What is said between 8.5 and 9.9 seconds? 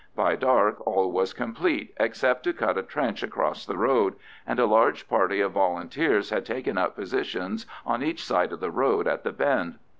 of the road at the bend.